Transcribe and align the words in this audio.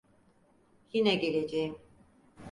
Yine 0.93 1.15
geleceğim. 1.15 1.75